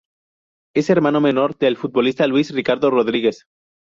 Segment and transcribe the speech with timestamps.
[0.73, 3.45] Es hermano menor del futbolista Luis Ricardo Rodríguez.